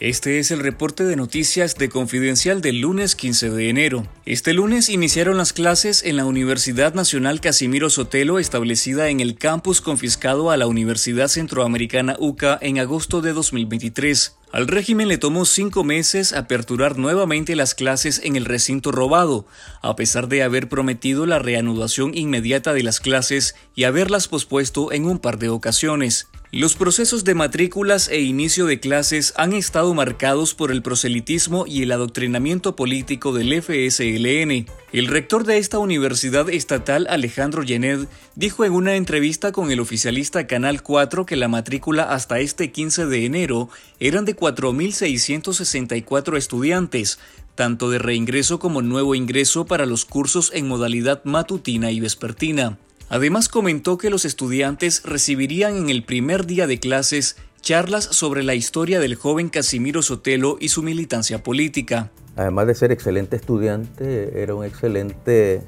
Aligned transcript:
Este 0.00 0.40
es 0.40 0.50
el 0.50 0.58
reporte 0.58 1.04
de 1.04 1.14
noticias 1.14 1.76
de 1.76 1.88
Confidencial 1.88 2.60
del 2.60 2.80
lunes 2.80 3.14
15 3.14 3.50
de 3.50 3.68
enero. 3.68 4.08
Este 4.26 4.52
lunes 4.52 4.88
iniciaron 4.88 5.36
las 5.36 5.52
clases 5.52 6.02
en 6.02 6.16
la 6.16 6.24
Universidad 6.24 6.94
Nacional 6.94 7.40
Casimiro 7.40 7.88
Sotelo, 7.90 8.40
establecida 8.40 9.08
en 9.08 9.20
el 9.20 9.36
campus 9.36 9.80
confiscado 9.80 10.50
a 10.50 10.56
la 10.56 10.66
Universidad 10.66 11.28
Centroamericana 11.28 12.16
UCA 12.18 12.58
en 12.60 12.80
agosto 12.80 13.22
de 13.22 13.34
2023. 13.34 14.36
Al 14.50 14.66
régimen 14.66 15.06
le 15.06 15.16
tomó 15.16 15.44
cinco 15.44 15.84
meses 15.84 16.32
aperturar 16.32 16.98
nuevamente 16.98 17.54
las 17.54 17.76
clases 17.76 18.20
en 18.24 18.34
el 18.34 18.46
recinto 18.46 18.90
robado, 18.90 19.46
a 19.80 19.94
pesar 19.94 20.26
de 20.26 20.42
haber 20.42 20.68
prometido 20.68 21.24
la 21.24 21.38
reanudación 21.38 22.16
inmediata 22.16 22.72
de 22.72 22.82
las 22.82 22.98
clases 22.98 23.54
y 23.76 23.84
haberlas 23.84 24.26
pospuesto 24.26 24.90
en 24.90 25.06
un 25.06 25.20
par 25.20 25.38
de 25.38 25.50
ocasiones. 25.50 26.26
Los 26.56 26.76
procesos 26.76 27.24
de 27.24 27.34
matrículas 27.34 28.08
e 28.08 28.20
inicio 28.20 28.66
de 28.66 28.78
clases 28.78 29.34
han 29.36 29.54
estado 29.54 29.92
marcados 29.92 30.54
por 30.54 30.70
el 30.70 30.82
proselitismo 30.82 31.66
y 31.66 31.82
el 31.82 31.90
adoctrinamiento 31.90 32.76
político 32.76 33.32
del 33.32 33.60
FSLN. 33.60 34.64
El 34.92 35.08
rector 35.08 35.42
de 35.42 35.58
esta 35.58 35.80
universidad 35.80 36.48
estatal, 36.48 37.08
Alejandro 37.10 37.64
Yenet, 37.64 38.08
dijo 38.36 38.64
en 38.64 38.70
una 38.70 38.94
entrevista 38.94 39.50
con 39.50 39.72
el 39.72 39.80
oficialista 39.80 40.46
Canal 40.46 40.84
4 40.84 41.26
que 41.26 41.34
la 41.34 41.48
matrícula 41.48 42.04
hasta 42.04 42.38
este 42.38 42.70
15 42.70 43.06
de 43.06 43.24
enero 43.24 43.68
eran 43.98 44.24
de 44.24 44.36
4.664 44.36 46.36
estudiantes, 46.36 47.18
tanto 47.56 47.90
de 47.90 47.98
reingreso 47.98 48.60
como 48.60 48.80
nuevo 48.80 49.16
ingreso 49.16 49.66
para 49.66 49.86
los 49.86 50.04
cursos 50.04 50.52
en 50.54 50.68
modalidad 50.68 51.20
matutina 51.24 51.90
y 51.90 51.98
vespertina. 51.98 52.78
Además 53.14 53.48
comentó 53.48 53.96
que 53.96 54.10
los 54.10 54.24
estudiantes 54.24 55.04
recibirían 55.04 55.76
en 55.76 55.88
el 55.88 56.02
primer 56.02 56.46
día 56.46 56.66
de 56.66 56.80
clases 56.80 57.36
charlas 57.60 58.02
sobre 58.02 58.42
la 58.42 58.56
historia 58.56 58.98
del 58.98 59.14
joven 59.14 59.50
Casimiro 59.50 60.02
Sotelo 60.02 60.56
y 60.58 60.70
su 60.70 60.82
militancia 60.82 61.40
política. 61.40 62.10
Además 62.34 62.66
de 62.66 62.74
ser 62.74 62.90
excelente 62.90 63.36
estudiante, 63.36 64.42
era 64.42 64.56
un 64.56 64.64
excelente 64.64 65.62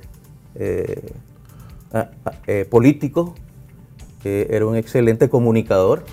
eh, 0.57 1.13
eh, 2.49 2.67
político, 2.69 3.37
eh, 4.25 4.49
era 4.51 4.67
un 4.67 4.75
excelente 4.75 5.29
comunicador 5.29 6.05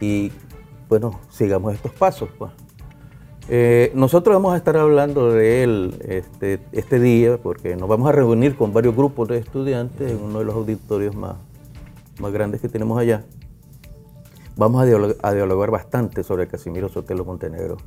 y 0.00 0.30
bueno, 0.88 1.20
sigamos 1.32 1.74
estos 1.74 1.94
pasos. 1.94 2.30
Pues. 2.38 2.52
Eh, 3.48 3.90
nosotros 3.94 4.34
vamos 4.34 4.54
a 4.54 4.56
estar 4.56 4.76
hablando 4.76 5.32
de 5.32 5.64
él 5.64 5.94
este, 6.08 6.60
este, 6.70 7.00
día 7.00 7.38
porque 7.42 7.74
nos 7.76 7.88
vamos 7.88 8.08
a 8.08 8.12
reunir 8.12 8.56
con 8.56 8.72
varios 8.72 8.94
grupos 8.94 9.28
de 9.28 9.38
estudiantes 9.38 10.12
en 10.12 10.22
uno 10.22 10.38
de 10.38 10.44
los 10.44 10.54
auditorios 10.54 11.14
más, 11.16 11.36
más 12.20 12.32
grandes 12.32 12.60
que 12.60 12.68
tenemos 12.68 12.98
allá. 12.98 13.24
Vamos 14.56 14.80
a 14.80 15.28
a 15.28 15.34
dialogar 15.34 15.70
bastante 15.70 16.22
sobre 16.22 16.46
Casimiro 16.46 16.88
Sotelo 16.88 17.24
Montenegro. 17.24 17.78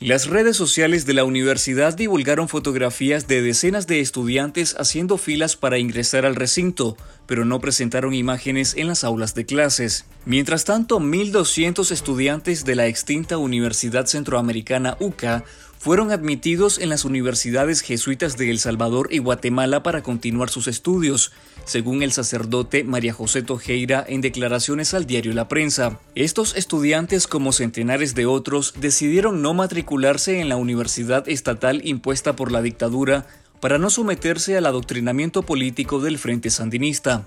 Las 0.00 0.28
redes 0.28 0.56
sociales 0.56 1.04
de 1.04 1.12
la 1.12 1.24
universidad 1.24 1.94
divulgaron 1.94 2.48
fotografías 2.48 3.28
de 3.28 3.42
decenas 3.42 3.86
de 3.86 4.00
estudiantes 4.00 4.74
haciendo 4.78 5.18
filas 5.18 5.56
para 5.56 5.76
ingresar 5.76 6.24
al 6.24 6.36
recinto, 6.36 6.96
pero 7.26 7.44
no 7.44 7.60
presentaron 7.60 8.14
imágenes 8.14 8.72
en 8.78 8.86
las 8.86 9.04
aulas 9.04 9.34
de 9.34 9.44
clases. 9.44 10.06
Mientras 10.24 10.64
tanto, 10.64 11.00
1.200 11.00 11.90
estudiantes 11.90 12.64
de 12.64 12.76
la 12.76 12.86
extinta 12.86 13.36
Universidad 13.36 14.06
Centroamericana 14.06 14.96
UCA 15.00 15.44
fueron 15.80 16.12
admitidos 16.12 16.78
en 16.78 16.90
las 16.90 17.06
universidades 17.06 17.80
jesuitas 17.80 18.36
de 18.36 18.50
El 18.50 18.58
Salvador 18.58 19.08
y 19.10 19.16
Guatemala 19.16 19.82
para 19.82 20.02
continuar 20.02 20.50
sus 20.50 20.68
estudios, 20.68 21.32
según 21.64 22.02
el 22.02 22.12
sacerdote 22.12 22.84
María 22.84 23.14
José 23.14 23.40
Tojeira 23.40 24.04
en 24.06 24.20
declaraciones 24.20 24.92
al 24.92 25.06
diario 25.06 25.32
La 25.32 25.48
Prensa. 25.48 25.98
Estos 26.14 26.54
estudiantes, 26.54 27.26
como 27.26 27.52
centenares 27.52 28.14
de 28.14 28.26
otros, 28.26 28.74
decidieron 28.78 29.40
no 29.40 29.54
matricularse 29.54 30.40
en 30.40 30.50
la 30.50 30.56
universidad 30.56 31.26
estatal 31.26 31.80
impuesta 31.82 32.36
por 32.36 32.52
la 32.52 32.60
dictadura 32.60 33.26
para 33.60 33.78
no 33.78 33.88
someterse 33.88 34.58
al 34.58 34.66
adoctrinamiento 34.66 35.44
político 35.44 35.98
del 35.98 36.18
Frente 36.18 36.50
Sandinista. 36.50 37.26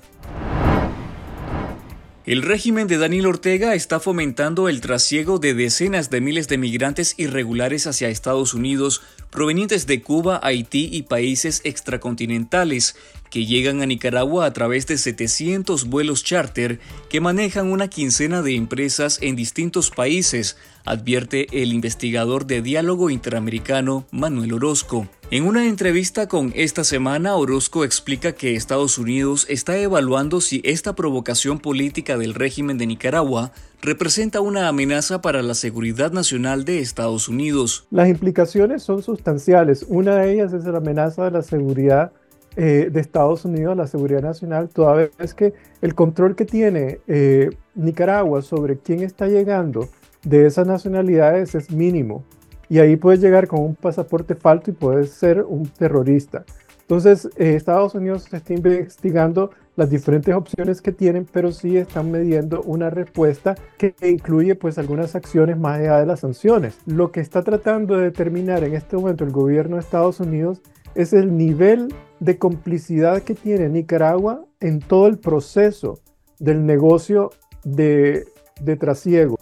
El 2.26 2.42
régimen 2.42 2.88
de 2.88 2.98
Daniel 2.98 3.26
Ortega 3.26 3.76
está 3.76 4.00
fomentando 4.00 4.70
el 4.70 4.80
trasiego 4.80 5.40
de 5.40 5.54
decenas 5.54 6.10
de 6.10 6.22
miles 6.22 6.48
de 6.48 6.58
migrantes 6.58 7.16
irregulares 7.18 7.86
hacia 7.86 8.08
Estados 8.08 8.54
Unidos 8.54 9.02
provenientes 9.30 9.88
de 9.88 10.02
Cuba, 10.02 10.40
Haití 10.42 10.88
y 10.90 11.02
países 11.04 11.60
extracontinentales 11.66 12.96
que 13.34 13.48
llegan 13.48 13.82
a 13.82 13.88
Nicaragua 13.88 14.46
a 14.46 14.54
través 14.54 14.86
de 14.86 14.96
700 14.96 15.90
vuelos 15.90 16.24
charter 16.24 16.80
que 17.10 17.20
manejan 17.20 17.72
una 17.72 17.88
quincena 17.88 18.44
de 18.44 18.56
empresas 18.56 19.18
en 19.24 19.36
distintos 19.36 19.90
países, 19.90 20.56
advierte 20.86 21.48
el 21.64 21.74
investigador 21.74 22.46
de 22.46 22.62
diálogo 22.62 23.10
interamericano 23.10 24.06
Manuel 24.12 24.54
Orozco. 24.54 25.08
En 25.32 25.48
una 25.48 25.66
entrevista 25.66 26.28
con 26.28 26.54
esta 26.56 26.84
semana, 26.84 27.36
Orozco 27.36 27.84
explica 27.84 28.34
que 28.34 28.54
Estados 28.54 29.00
Unidos 29.00 29.48
está 29.50 29.80
evaluando 29.80 30.40
si 30.40 30.62
esta 30.64 30.94
provocación 30.94 31.58
política 31.58 32.20
del 32.20 32.36
régimen 32.36 32.78
de 32.78 32.86
Nicaragua 32.86 33.52
representa 33.82 34.42
una 34.42 34.68
amenaza 34.68 35.24
para 35.24 35.42
la 35.42 35.56
seguridad 35.56 36.12
nacional 36.12 36.66
de 36.66 36.82
Estados 36.82 37.28
Unidos. 37.28 37.88
Las 37.90 38.10
implicaciones 38.10 38.84
son 38.84 39.02
sustanciales. 39.02 39.88
Una 39.90 40.18
de 40.18 40.34
ellas 40.34 40.54
es 40.54 40.66
la 40.66 40.78
amenaza 40.78 41.26
de 41.26 41.32
la 41.32 41.42
seguridad 41.42 42.12
eh, 42.56 42.90
de 42.92 43.00
Estados 43.00 43.46
Unidos, 43.46 43.76
la 43.76 43.88
seguridad 43.88 44.22
nacional, 44.22 44.70
toda 44.70 45.10
vez 45.18 45.34
que 45.34 45.54
el 45.82 45.96
control 45.96 46.36
que 46.36 46.46
tiene 46.46 47.00
eh, 47.08 47.50
Nicaragua 47.76 48.42
sobre 48.42 48.78
quién 48.78 49.02
está 49.02 49.28
llegando 49.28 49.90
de 50.24 50.46
esas 50.46 50.68
nacionalidades 50.68 51.56
es 51.56 51.72
mínimo. 51.72 52.24
Y 52.70 52.80
ahí 52.80 52.96
puedes 52.96 53.20
llegar 53.20 53.48
con 53.48 53.62
un 53.62 53.76
pasaporte 53.76 54.36
falso 54.36 54.72
y 54.72 54.74
puedes 54.74 55.12
ser 55.12 55.44
un 55.44 55.68
terrorista. 55.68 56.46
Entonces, 56.82 57.30
eh, 57.38 57.56
Estados 57.56 57.96
Unidos 57.96 58.32
está 58.32 58.54
investigando 58.54 59.52
las 59.76 59.90
diferentes 59.90 60.34
opciones 60.36 60.82
que 60.82 60.92
tienen, 60.92 61.26
pero 61.32 61.52
sí 61.52 61.78
están 61.78 62.12
midiendo 62.12 62.62
una 62.62 62.90
respuesta 62.90 63.56
que 63.78 63.96
incluye 64.04 64.56
pues 64.56 64.78
algunas 64.78 65.16
acciones 65.16 65.58
más 65.58 65.80
allá 65.80 66.00
de 66.00 66.06
las 66.06 66.20
sanciones. 66.20 66.78
Lo 66.86 67.12
que 67.12 67.22
está 67.22 67.42
tratando 67.42 67.98
de 67.98 68.04
determinar 68.04 68.64
en 68.64 68.76
este 68.76 68.96
momento 68.96 69.24
el 69.24 69.32
gobierno 69.32 69.78
de 69.78 69.82
Estados 69.82 70.20
Unidos 70.20 70.62
es 70.94 71.14
el 71.14 71.36
nivel 71.36 71.94
de 72.24 72.38
complicidad 72.38 73.22
que 73.24 73.36
tiene 73.36 73.68
Nicaragua 73.68 74.46
en 74.62 74.80
todo 74.80 75.08
el 75.08 75.18
proceso 75.20 76.00
del 76.40 76.66
negocio 76.66 77.32
de, 77.66 78.26
de 78.62 78.78
trasiego. 78.78 79.38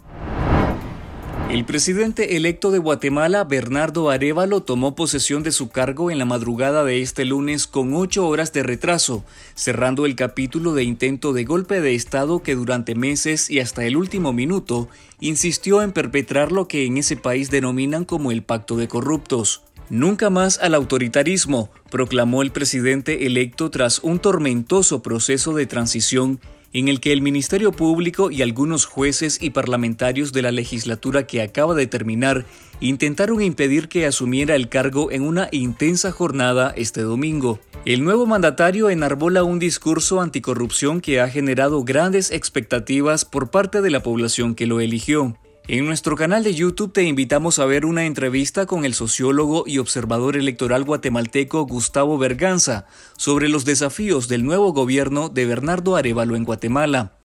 El 1.52 1.66
presidente 1.66 2.38
electo 2.38 2.72
de 2.72 2.80
Guatemala, 2.80 3.44
Bernardo 3.44 4.10
Arevalo, 4.10 4.64
tomó 4.64 4.96
posesión 4.96 5.44
de 5.44 5.52
su 5.52 5.70
cargo 5.70 6.10
en 6.10 6.18
la 6.18 6.26
madrugada 6.26 6.84
de 6.84 7.02
este 7.02 7.26
lunes 7.26 7.68
con 7.68 7.94
ocho 7.94 8.28
horas 8.28 8.52
de 8.54 8.64
retraso, 8.64 9.26
cerrando 9.54 10.06
el 10.06 10.16
capítulo 10.16 10.74
de 10.74 10.84
intento 10.84 11.34
de 11.34 11.44
golpe 11.44 11.82
de 11.82 11.94
Estado 11.94 12.42
que 12.42 12.56
durante 12.56 12.96
meses 12.96 13.50
y 13.50 13.60
hasta 13.60 13.86
el 13.86 13.98
último 13.98 14.34
minuto 14.34 14.88
insistió 15.20 15.84
en 15.84 15.92
perpetrar 15.92 16.52
lo 16.52 16.68
que 16.68 16.86
en 16.86 16.98
ese 16.98 17.18
país 17.18 17.52
denominan 17.52 18.06
como 18.06 18.32
el 18.32 18.44
pacto 18.44 18.78
de 18.78 18.88
corruptos. 18.88 19.62
Nunca 19.92 20.30
más 20.30 20.58
al 20.60 20.74
autoritarismo, 20.74 21.70
proclamó 21.90 22.44
el 22.44 22.52
presidente 22.52 23.26
electo 23.26 23.70
tras 23.70 24.00
un 24.00 24.20
tormentoso 24.20 25.04
proceso 25.04 25.54
de 25.54 25.66
transición 25.66 26.40
en 26.72 26.88
el 26.88 27.02
que 27.02 27.12
el 27.12 27.22
Ministerio 27.22 27.74
Público 27.74 28.32
y 28.32 28.42
algunos 28.42 28.86
jueces 28.86 29.38
y 29.42 29.50
parlamentarios 29.50 30.32
de 30.32 30.44
la 30.44 30.52
legislatura 30.54 31.28
que 31.28 31.42
acaba 31.42 31.76
de 31.76 31.88
terminar 31.88 32.46
intentaron 32.80 33.42
impedir 33.42 33.90
que 33.90 34.06
asumiera 34.06 34.56
el 34.56 34.70
cargo 34.70 35.12
en 35.12 35.24
una 35.24 35.50
intensa 35.52 36.14
jornada 36.14 36.74
este 36.78 37.02
domingo. 37.02 37.60
El 37.84 38.06
nuevo 38.06 38.26
mandatario 38.26 38.90
enarbola 38.90 39.44
un 39.44 39.60
discurso 39.60 40.22
anticorrupción 40.22 41.02
que 41.02 41.20
ha 41.20 41.28
generado 41.28 41.84
grandes 41.84 42.32
expectativas 42.32 43.26
por 43.26 43.52
parte 43.52 43.82
de 43.82 43.90
la 43.90 44.02
población 44.02 44.56
que 44.56 44.68
lo 44.68 44.80
eligió. 44.80 45.36
En 45.72 45.86
nuestro 45.86 46.18
canal 46.18 46.44
de 46.44 46.54
YouTube 46.54 46.92
te 46.92 47.04
invitamos 47.04 47.58
a 47.58 47.66
ver 47.66 47.86
una 47.86 48.04
entrevista 48.04 48.66
con 48.66 48.84
el 48.84 48.94
sociólogo 48.94 49.64
y 49.66 49.78
observador 49.78 50.36
electoral 50.36 50.84
guatemalteco 50.84 51.66
Gustavo 51.66 52.18
Berganza 52.18 52.88
sobre 53.16 53.48
los 53.48 53.64
desafíos 53.64 54.28
del 54.28 54.44
nuevo 54.44 54.74
gobierno 54.74 55.30
de 55.30 55.46
Bernardo 55.46 55.96
Arevalo 55.96 56.36
en 56.36 56.44
Guatemala. 56.44 57.21